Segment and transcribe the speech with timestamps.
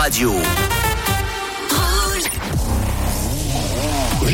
[0.00, 0.69] Radio.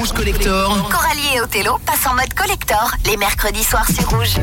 [0.06, 0.88] Rouge Collector.
[0.88, 4.36] Coralie et Othello passent en mode collector les mercredis soirs sur Rouge.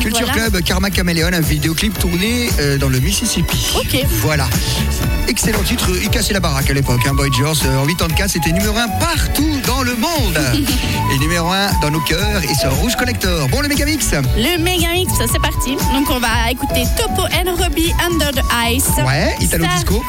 [0.00, 0.48] Culture Voilà.
[0.48, 3.74] Club, Karma Caméléon, un vidéoclip tourné euh, dans le Mississippi.
[3.76, 4.04] Ok.
[4.22, 4.46] Voilà.
[5.26, 7.00] Excellent titre, il cassait la baraque à l'époque.
[7.06, 10.38] Hein, Boy George, euh, en 84, c'était numéro 1 partout dans le monde.
[11.14, 13.48] et numéro 1 dans nos cœurs et sur Rouge Collector.
[13.48, 15.76] Bon, le Megamix Le Megamix, c'est parti.
[15.92, 18.88] Donc on va écouter Topo and Robbie Under the Ice.
[19.04, 20.02] Ouais, Italo Disco.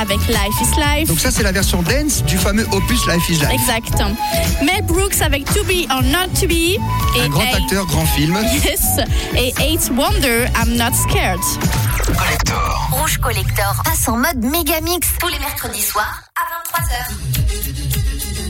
[0.00, 1.08] Avec Life is Life.
[1.08, 3.52] Donc ça, c'est la version dance du fameux opus Life is Life.
[3.52, 3.94] Exact.
[4.62, 6.76] Mel Brooks avec To Be or Not To Be.
[7.16, 8.36] Et Un grand Eight- acteur, grand film.
[8.64, 8.98] Yes.
[9.36, 11.40] Et Eight Wonder, I'm Not Scared.
[12.06, 12.88] Collector.
[12.92, 16.42] Rouge Collector passe en mode méga mix tous les mercredis soirs à
[16.80, 18.49] 23h.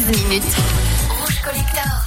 [0.00, 0.54] 15 minutes.
[1.08, 2.05] Rouge Collector.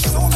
[0.00, 0.27] It's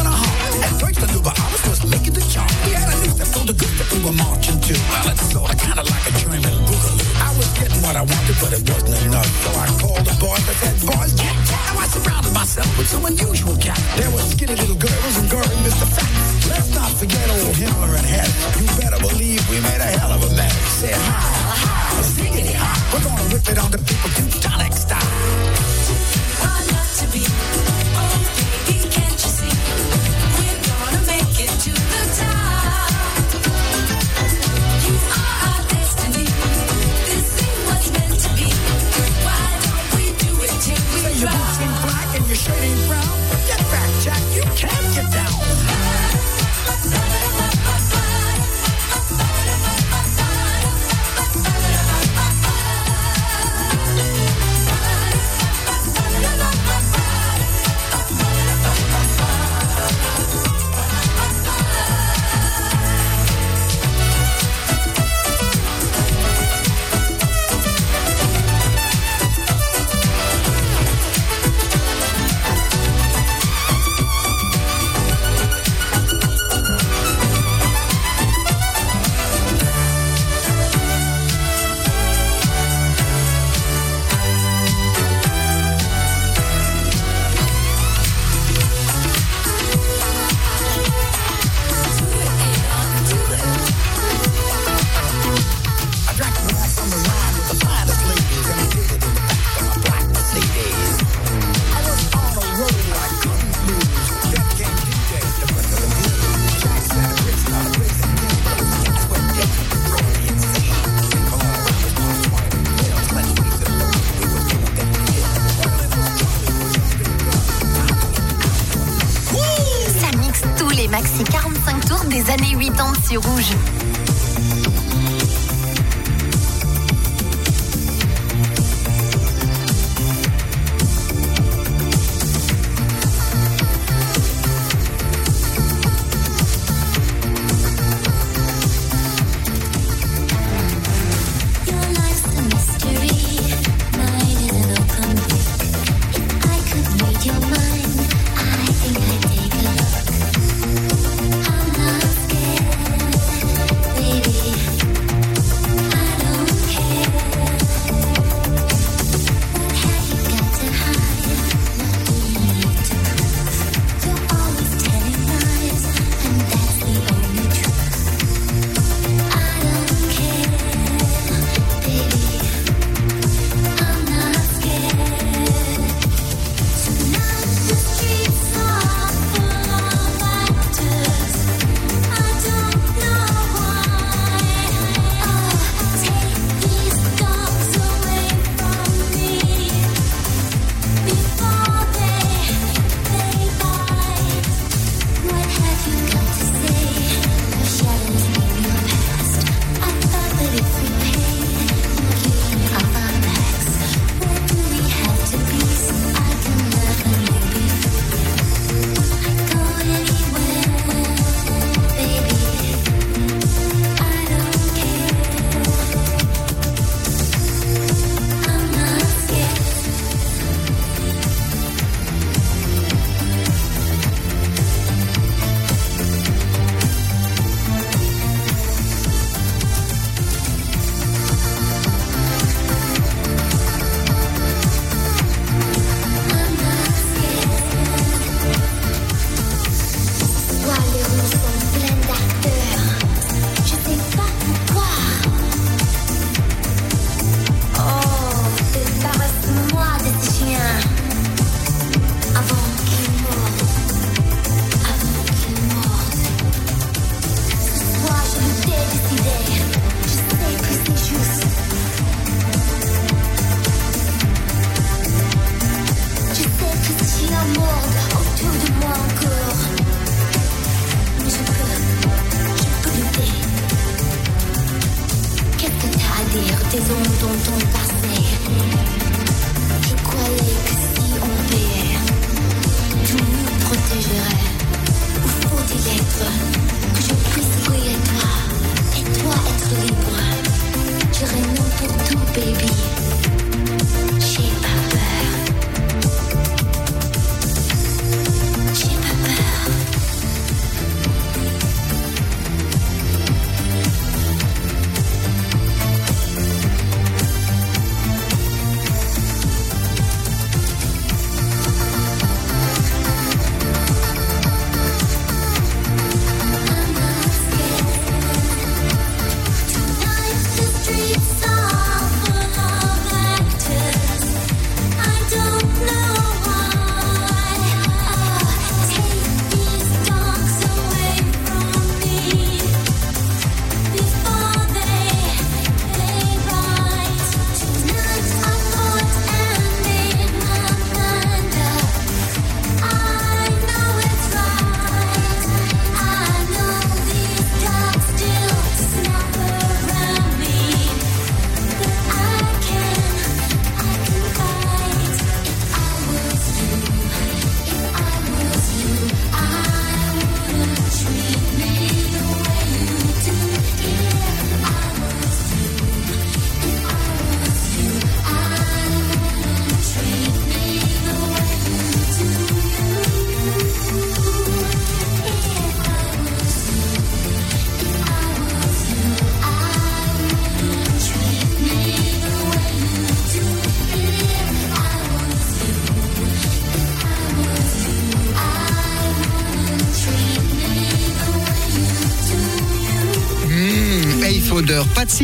[123.17, 123.82] Rouge.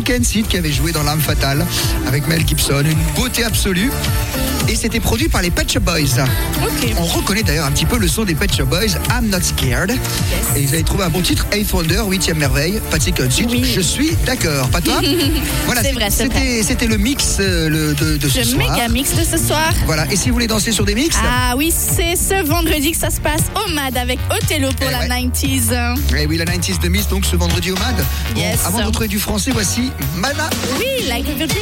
[0.05, 1.67] Qui avait joué dans L'âme fatale
[2.07, 3.91] avec Mel Gibson, une beauté absolue.
[4.71, 6.23] Et c'était produit par les Pet Shop Boys.
[6.99, 9.93] On reconnaît d'ailleurs un petit peu le son des Pet Shop Boys, I'm Not Scared.
[10.57, 13.47] Et ils avaient trouvé un bon titre, Eighth Wonder, 8 merveille, Patsy Kensit.
[13.49, 13.65] Oui.
[13.65, 15.01] Je suis d'accord, pas toi
[15.67, 18.71] Voilà, C'est vrai, c'est c'était c'était le mix euh, le- de, de ce Le soir.
[18.73, 19.73] méga mix de ce soir.
[19.87, 22.99] Voilà, et si vous voulez danser sur des mix, Ah oui, c'est ce vendredi que
[22.99, 25.09] ça se passe au MAD avec Othello pour Eh la ouais.
[25.09, 25.97] 90s.
[26.19, 27.97] Eh oui, la 90s de Miss, donc ce vendredi au MAD.
[28.35, 28.61] Bon, Yes.
[28.67, 30.51] avant de retrouver du français, voici Mana.
[30.79, 31.57] Oui, like a virgin.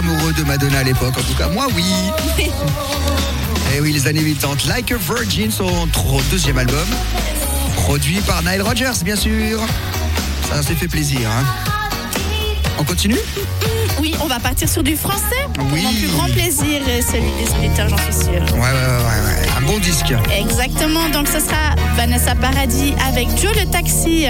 [0.00, 1.84] Amoureux de Madonna à l'époque En tout cas, moi, oui.
[3.74, 4.66] Eh oui, les années 80.
[4.68, 5.86] Like a Virgin, son
[6.30, 6.86] deuxième album.
[7.76, 9.60] Produit par Nile Rodgers, bien sûr.
[10.48, 11.28] Ça s'est fait plaisir.
[11.30, 11.44] hein.
[12.78, 13.18] On continue?
[14.00, 15.20] Oui, va partir sur du français.
[15.54, 15.82] Pour Oui.
[15.82, 18.54] mon plus grand plaisir, et celui des auditeurs, j'en suis sûre.
[18.54, 19.48] Ouais, ouais, ouais.
[19.58, 20.14] Un bon disque.
[20.38, 24.26] Exactement, donc ce sera Vanessa Paradis avec Joe le Taxi.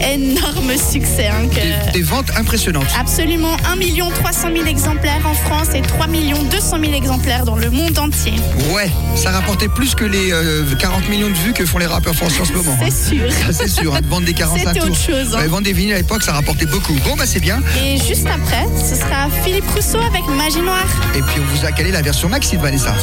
[0.00, 1.28] Énorme succès.
[1.28, 2.86] hein, que- Des, des ventes impressionnantes.
[2.98, 7.96] Absolument 1 300 000 exemplaires en France et 3 200 000 exemplaires dans le monde
[7.98, 8.34] entier.
[8.74, 12.14] Ouais, ça rapportait plus que les euh, 40 millions de vues que font les rappeurs
[12.14, 12.76] français en ce moment.
[12.82, 12.86] hein.
[12.90, 13.30] C'est sûr.
[13.32, 15.38] Ça, c'est sûr, hein, de vendre des 45 C'était autre chose, hein.
[15.38, 16.94] Ouais, vendre des vinyles à l'époque, ça rapportait beaucoup.
[17.04, 17.60] Bon, bah c'est bien.
[17.84, 20.86] Et juste après, ce sera Philippe Rousseau avec Magie Noire.
[21.14, 22.94] Et puis on vous a calé la version maxi de Vanessa.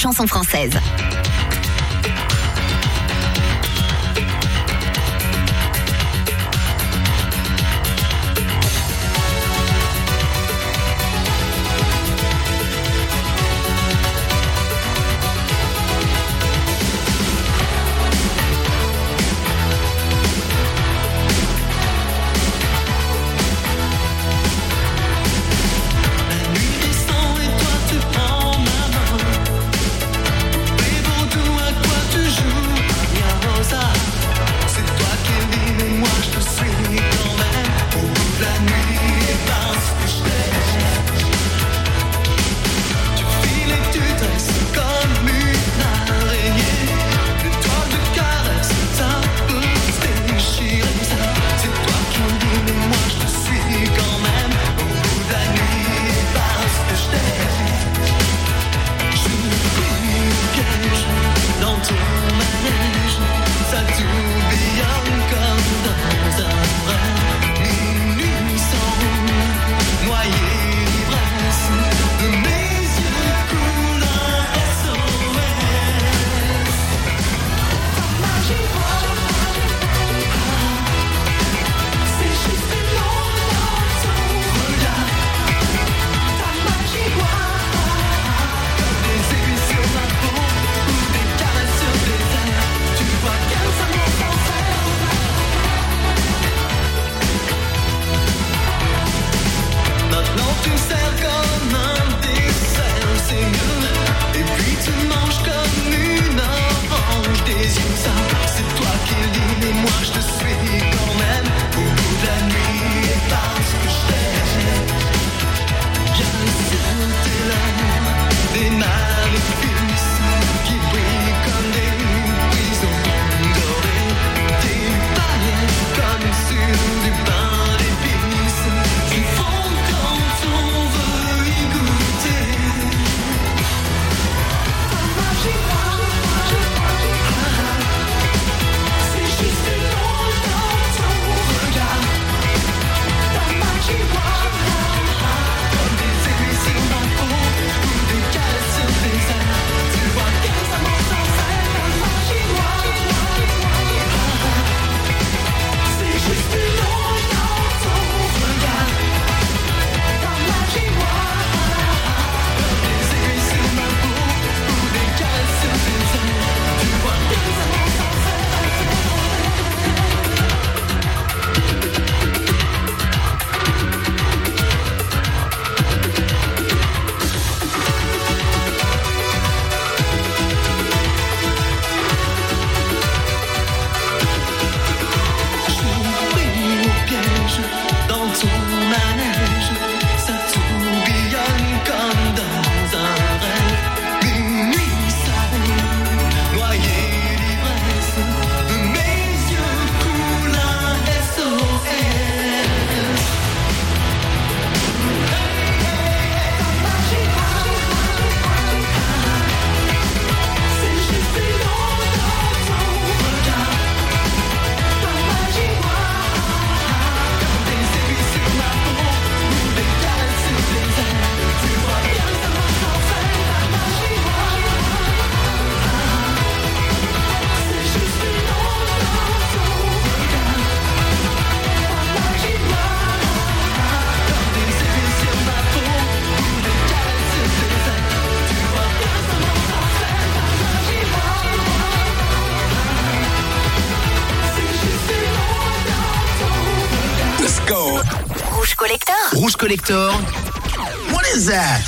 [0.00, 0.89] Chanson française.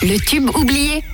[0.02, 1.04] Le tube oublié.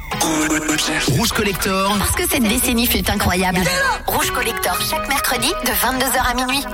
[1.08, 1.94] Rouge Collector.
[1.98, 3.60] Parce que cette décennie fut incroyable.
[4.06, 6.64] Rouge Collector chaque mercredi de 22h à minuit.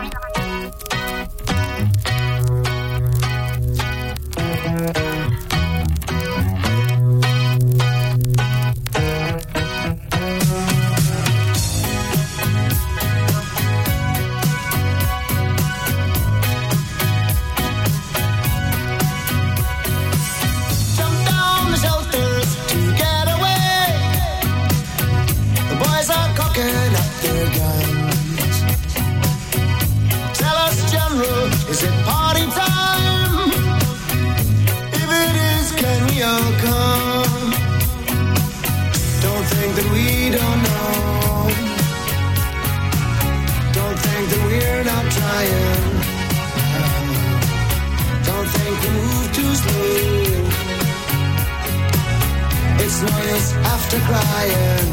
[52.86, 54.88] It's no use after crying,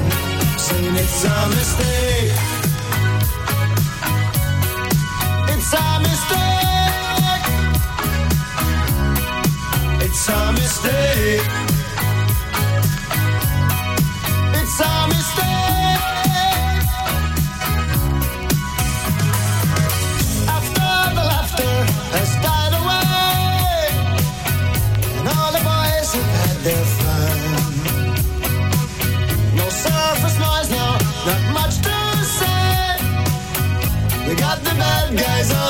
[0.57, 2.31] saying it's a mistake.
[5.53, 7.45] It's a mistake.
[10.05, 11.49] It's a mistake.
[14.59, 16.01] It's a mistake.
[20.47, 21.75] After the laughter
[22.15, 22.60] has died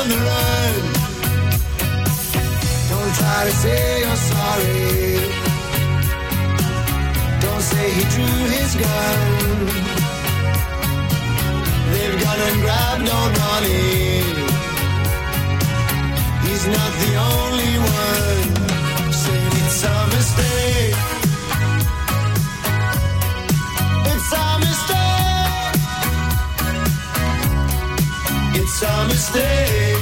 [0.02, 0.74] on the run.
[2.90, 5.14] Don't try to say you're sorry.
[7.44, 9.20] Don't say he drew his gun.
[11.90, 14.22] They've gone and grabbed old Ronnie.
[16.44, 18.71] He's not the only one.
[28.84, 29.94] It's a mistake.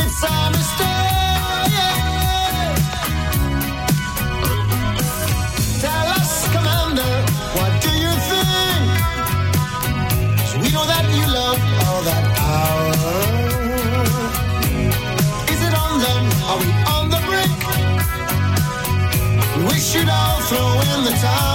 [0.00, 0.22] It's
[0.54, 0.94] mistake.
[5.80, 7.14] Tell us, Commander,
[7.58, 8.82] what do you think?
[10.62, 12.94] we know that you love all that power.
[15.52, 16.24] Is it on them?
[16.50, 17.58] Are we on the brink?
[19.68, 21.53] We should all throw in the towel.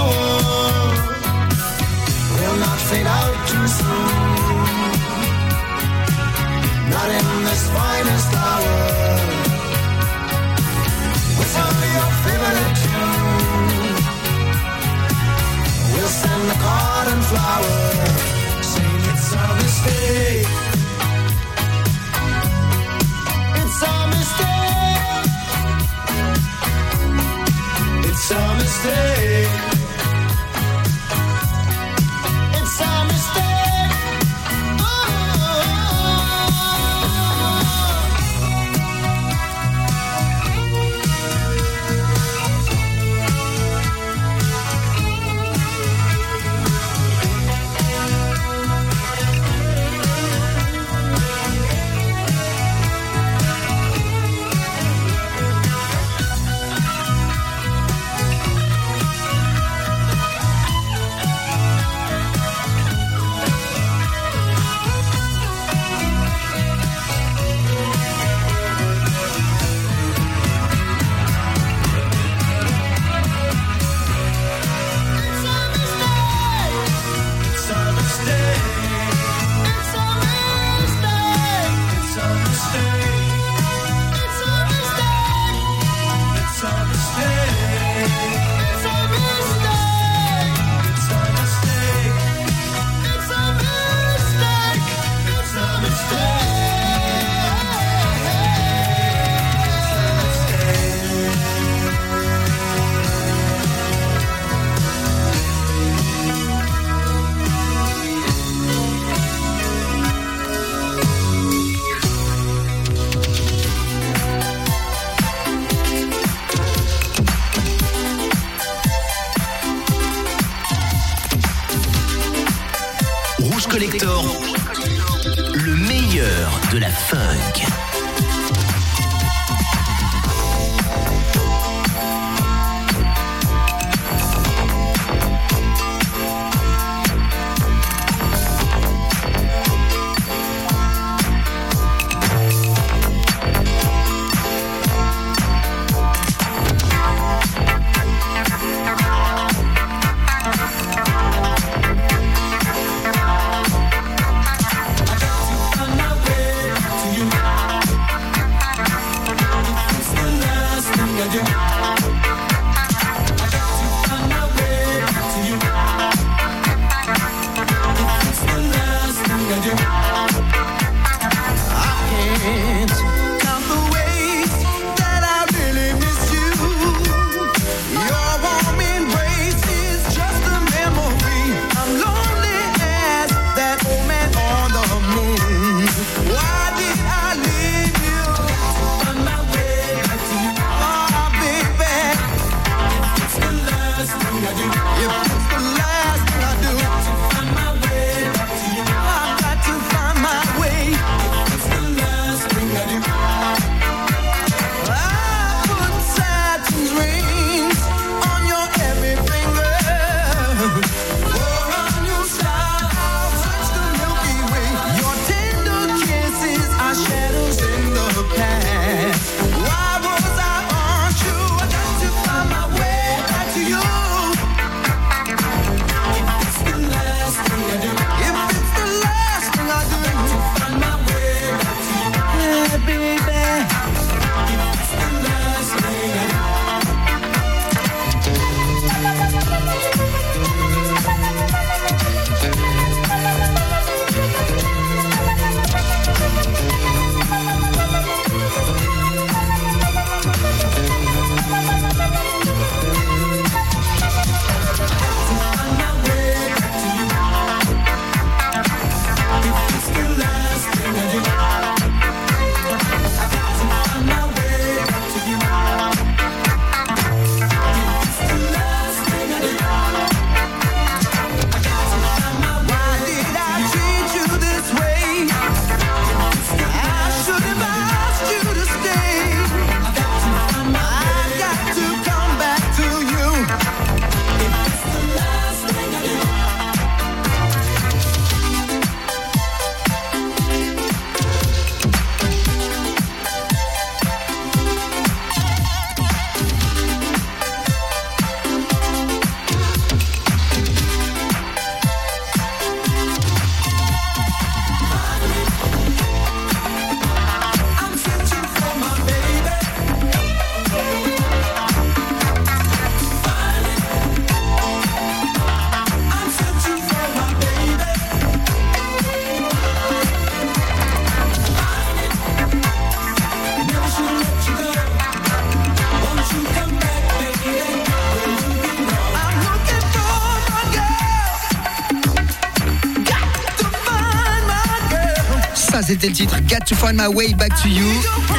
[335.99, 337.85] C'était le titre Got to Find My Way Back to You.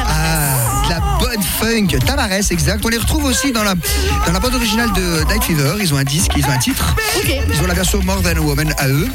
[0.07, 0.60] Ah,
[0.91, 1.99] la bonne funk.
[2.05, 2.83] Tavares, exact.
[2.83, 3.75] On les retrouve aussi dans la,
[4.25, 5.75] dans la bande originale de Night Fever.
[5.79, 6.97] Ils ont un disque, ils ont un titre.
[7.25, 9.07] Ils ont la version More Than a Woman à eux.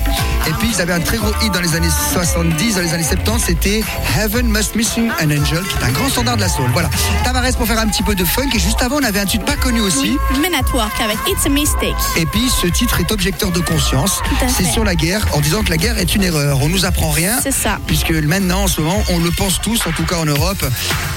[0.46, 3.02] Et puis ils avaient un très gros hit dans les années 70, dans les années
[3.02, 3.82] 70, c'était
[4.18, 6.70] Heaven Must Missing an Angel, qui est un grand standard de la soul.
[6.72, 6.88] Voilà.
[7.24, 8.48] Tavares pour faire un petit peu de funk.
[8.54, 10.16] Et juste avant, on avait un titre pas connu aussi.
[10.40, 11.94] Men at Work avec It's a Mistake.
[12.16, 14.22] Et puis ce titre est objecteur de conscience.
[14.48, 16.58] C'est sur la guerre, en disant que la guerre est une erreur.
[16.62, 17.38] On nous apprend rien.
[17.42, 17.78] C'est ça.
[17.86, 20.64] Puisque maintenant, en ce moment, on le pense tous, en tout cas en Europe,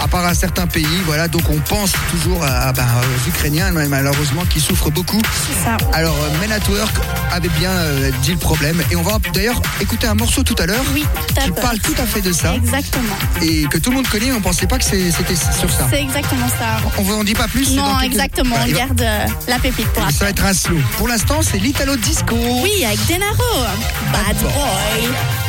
[0.02, 0.86] à part un certain pays.
[1.06, 5.22] Voilà, donc on pense toujours à, ben, aux Ukrainiens, malheureusement, qui souffrent beaucoup.
[5.64, 5.78] Ça.
[5.94, 6.94] Alors, euh, Men at Work
[7.32, 8.82] avait bien euh, dit le problème.
[8.92, 11.06] Et on va d'ailleurs écouter un morceau tout à l'heure Oui,
[11.44, 12.56] qui parle tout à fait de ça.
[12.56, 13.16] Exactement.
[13.42, 15.88] Et que tout le monde connaît, on pensait pas que c'était sur ça.
[15.90, 16.82] C'est exactement ça.
[16.98, 18.56] On vous en dit pas plus Non, quelques- exactement.
[18.62, 20.78] On garde euh, la pépite pour Ça va être un slow.
[20.98, 22.36] Pour l'instant, c'est l'Italo Disco.
[22.64, 23.66] Oui, avec Denaro.
[24.12, 24.52] Bad Boy.
[24.52, 25.49] boy.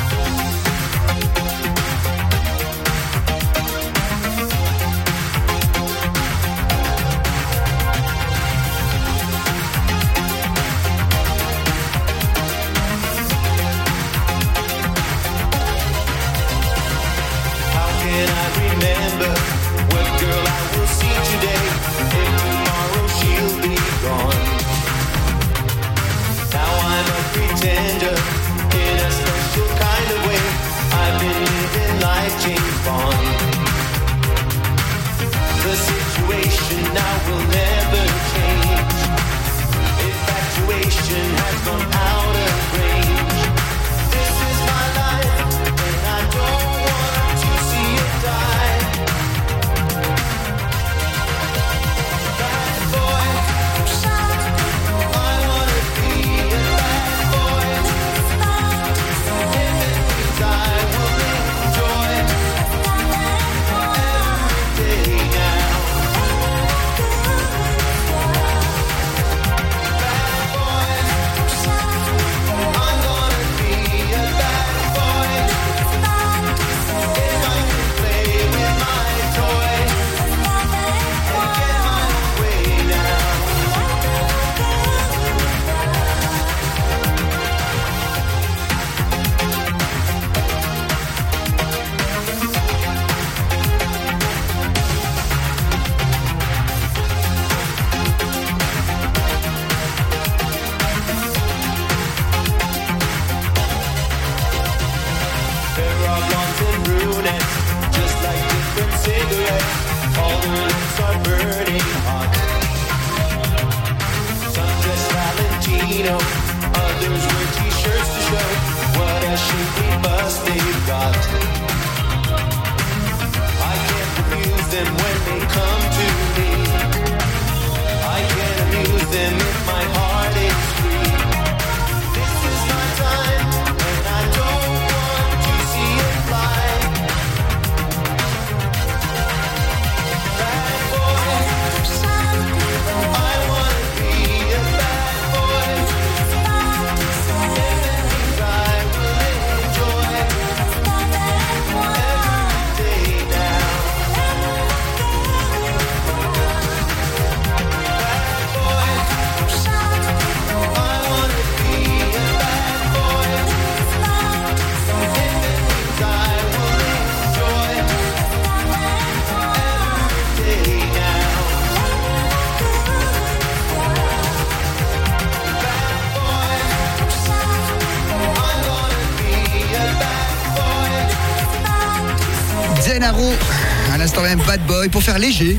[184.51, 185.59] Bad Boy, pour faire léger.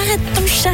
[0.00, 0.70] Arrête ton chat.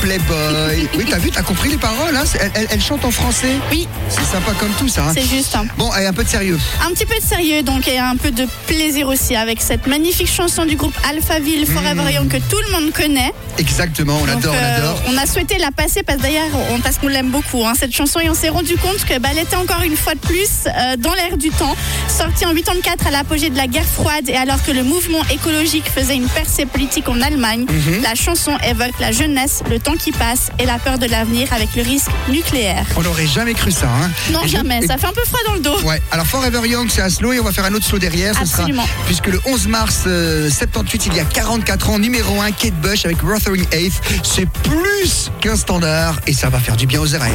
[0.00, 0.88] Playboy.
[0.96, 3.54] Oui, t'as vu, t'as compris les paroles, hein elle, elle- elle chante en français.
[3.70, 5.04] Oui, C'est sympa comme tout, ça.
[5.08, 5.12] hein.
[5.14, 5.54] c'est juste.
[5.54, 5.64] hein.
[5.78, 6.58] Bon, allez, un peu de sérieux.
[6.86, 10.30] Un petit peu de sérieux donc et un peu de plaisir aussi avec cette magnifique
[10.30, 13.32] chanson du groupe Alphaville Forever Young que tout le monde connaît.
[13.58, 15.02] Exactement, on Donc, adore, on euh, adore.
[15.08, 18.20] on a souhaité la passer parce d'ailleurs on- parce qu'on l'aime beaucoup hein, cette chanson
[18.20, 20.96] et on s'est rendu compte que bah, elle était encore une fois de plus euh,
[20.96, 21.76] dans l'air du temps.
[22.08, 25.84] Sortie en 84 à l'apogée de la guerre froide et alors que le mouvement écologique
[25.94, 28.02] faisait une percée politique en Allemagne, Mhm.
[28.02, 31.74] la chanson évoque la jeunesse, le temps qui passe et la peur de l'avenir avec
[31.74, 32.86] le risque nucléaire.
[32.96, 33.86] On n'aurait jamais cru ça.
[33.88, 34.10] Hein.
[34.32, 35.80] Non Et jamais, ça fait un peu froid dans le dos.
[35.82, 38.34] Ouais, alors Forever Young, c'est un slow et on va faire un autre slow derrière.
[38.36, 38.84] Ce Absolument.
[38.84, 42.74] sera, puisque le 11 mars euh, 78, il y a 44 ans, numéro 1, Kate
[42.80, 44.00] Bush avec Wuthering Eighth.
[44.22, 47.34] C'est plus qu'un standard et ça va faire du bien aux oreilles.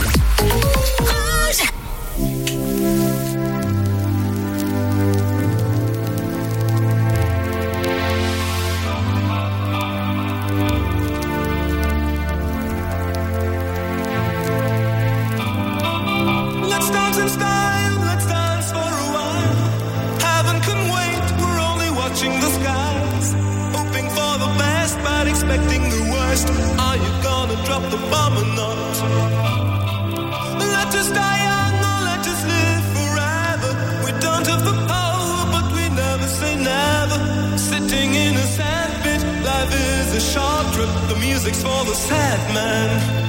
[41.45, 43.24] Music's for the sad man.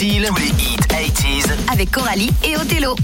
[0.00, 1.50] Styles, tous les hits 80s.
[1.70, 2.96] Avec Coralie et Othello.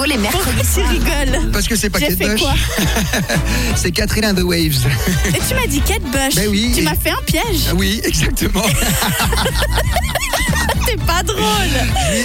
[0.00, 0.88] Radio les mercredis tu soirs.
[0.90, 2.40] rigoles Parce que c'est pas Kate fait Bush.
[3.76, 4.84] c'est Catherine and the Waves.
[5.28, 6.34] Et tu m'as dit Kate Bush.
[6.34, 7.68] Ben oui, Tu et- m'as fait un piège.
[7.76, 8.62] oui, exactement.
[10.94, 11.42] T'es pas drôle.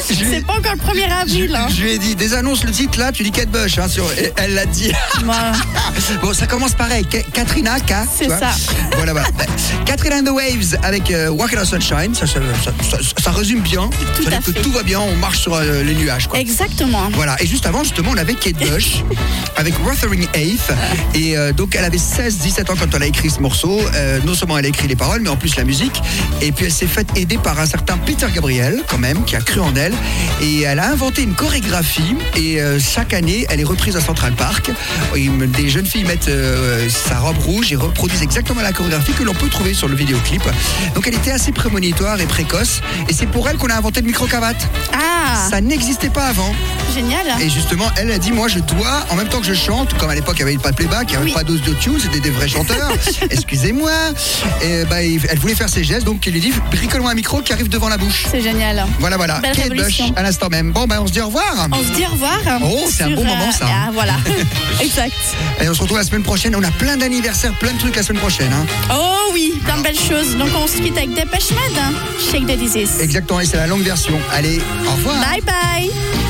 [0.05, 1.55] C'est pas encore le 1er avril.
[1.55, 1.67] Hein.
[1.76, 3.78] Je lui ai dit, désannonce le titre là, tu dis Kate Bush.
[3.80, 4.03] Hein, sur...
[4.13, 4.91] et Elle l'a dit.
[6.22, 7.05] Bon, ça commence pareil.
[7.05, 7.93] Ka- Katrina, K.
[8.17, 8.51] C'est ça.
[8.95, 9.28] Voilà, voilà.
[9.38, 9.45] Ben,
[9.86, 12.13] Catherine and the Waves avec euh, Walking on Sunshine.
[12.15, 13.89] Ça, ça, ça- ça- ça résume bien.
[14.15, 14.61] Tout Ça à dire que fait.
[14.61, 16.28] tout va bien, on marche sur euh, les nuages.
[16.28, 16.39] Quoi.
[16.39, 17.09] exactement.
[17.13, 19.03] Voilà, et juste avant, justement, on avait Kate Bush
[19.57, 20.72] avec Wuthering Heights.
[21.15, 23.80] Et euh, donc, elle avait 16-17 ans quand elle a écrit ce morceau.
[23.95, 26.01] Euh, non seulement elle a écrit les paroles, mais en plus la musique.
[26.41, 29.41] Et puis, elle s'est faite aider par un certain Peter Gabriel, quand même, qui a
[29.41, 29.93] cru en elle.
[30.41, 32.16] Et elle a inventé une chorégraphie.
[32.36, 34.70] Et euh, chaque année, elle est reprise à Central Park.
[35.16, 39.24] Et des jeunes filles mettent euh, sa robe rouge et reproduisent exactement la chorégraphie que
[39.24, 40.43] l'on peut trouver sur le vidéoclip.
[40.95, 42.82] Donc, elle était assez prémonitoire et précoce.
[43.07, 44.68] Et c'est pour elle qu'on a inventé le micro-cravate.
[44.93, 46.53] Ah, Ça n'existait pas avant.
[46.93, 47.26] génial.
[47.41, 50.10] Et justement, elle a dit Moi, je dois, en même temps que je chante, comme
[50.10, 51.34] à l'époque, il n'y avait pas de playback, il n'y avait Oui.
[51.34, 52.91] pas d'autotune, c'était des vrais chanteurs.
[53.30, 53.91] Excusez-moi.
[54.62, 57.53] Et bah, elle voulait faire ses gestes, donc il lui dit Bricole-moi un micro qui
[57.53, 58.26] arrive devant la bouche.
[58.32, 58.86] C'est génial.
[59.00, 59.39] Voilà, voilà.
[59.39, 60.72] Belle Kate Bush à l'instant même.
[60.72, 61.68] Bon, ben on se dit au revoir.
[61.72, 62.39] On se dit au revoir.
[62.64, 63.86] Oh, c'est un bon moment, ça, hein.
[63.88, 64.14] ah, voilà,
[64.82, 65.14] exact.
[65.62, 66.56] Et on se retrouve la semaine prochaine.
[66.56, 68.52] On a plein d'anniversaires, plein de trucs la semaine prochaine.
[68.54, 68.66] hein.
[68.93, 70.36] Oh oui, plein de belles choses.
[70.38, 71.78] Donc on se quitte avec Dépêche Mode.
[71.80, 71.93] hein.
[72.32, 73.00] Shake the Disease.
[73.02, 74.18] Exactement, et c'est la longue version.
[74.34, 75.20] Allez, au revoir.
[75.22, 76.28] Bye bye.